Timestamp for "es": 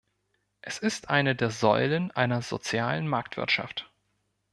0.61-0.79